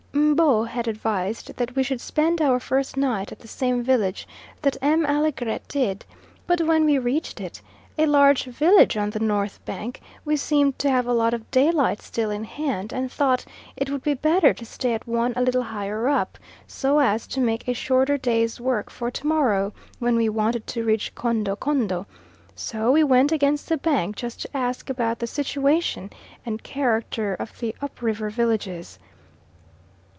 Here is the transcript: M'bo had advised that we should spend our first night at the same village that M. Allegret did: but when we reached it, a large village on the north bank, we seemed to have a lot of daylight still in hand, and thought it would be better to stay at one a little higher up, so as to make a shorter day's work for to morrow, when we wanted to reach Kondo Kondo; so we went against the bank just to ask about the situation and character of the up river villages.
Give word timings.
M'bo 0.13 0.63
had 0.63 0.87
advised 0.87 1.55
that 1.57 1.75
we 1.75 1.83
should 1.83 2.01
spend 2.01 2.41
our 2.41 2.59
first 2.59 2.97
night 2.97 3.31
at 3.31 3.39
the 3.39 3.47
same 3.47 3.83
village 3.83 4.27
that 4.61 4.75
M. 4.81 5.05
Allegret 5.05 5.67
did: 5.67 6.03
but 6.47 6.61
when 6.61 6.83
we 6.85 6.97
reached 6.97 7.39
it, 7.39 7.61
a 7.97 8.05
large 8.05 8.45
village 8.45 8.97
on 8.97 9.11
the 9.11 9.19
north 9.19 9.63
bank, 9.65 10.01
we 10.25 10.35
seemed 10.35 10.79
to 10.79 10.89
have 10.89 11.05
a 11.05 11.13
lot 11.13 11.33
of 11.33 11.49
daylight 11.51 12.01
still 12.01 12.31
in 12.31 12.43
hand, 12.43 12.91
and 12.91 13.11
thought 13.11 13.45
it 13.77 13.89
would 13.91 14.01
be 14.03 14.13
better 14.13 14.53
to 14.53 14.65
stay 14.65 14.93
at 14.93 15.07
one 15.07 15.31
a 15.35 15.41
little 15.41 15.61
higher 15.63 16.07
up, 16.07 16.37
so 16.67 16.99
as 16.99 17.27
to 17.27 17.39
make 17.39 17.67
a 17.67 17.73
shorter 17.73 18.17
day's 18.17 18.59
work 18.59 18.89
for 18.89 19.11
to 19.11 19.27
morrow, 19.27 19.73
when 19.99 20.15
we 20.15 20.27
wanted 20.27 20.65
to 20.65 20.83
reach 20.83 21.13
Kondo 21.13 21.55
Kondo; 21.55 22.05
so 22.55 22.91
we 22.91 23.03
went 23.03 23.31
against 23.31 23.69
the 23.69 23.77
bank 23.77 24.15
just 24.15 24.41
to 24.41 24.57
ask 24.57 24.89
about 24.89 25.19
the 25.19 25.27
situation 25.27 26.09
and 26.45 26.63
character 26.63 27.35
of 27.35 27.59
the 27.59 27.75
up 27.81 28.01
river 28.01 28.29
villages. 28.29 28.97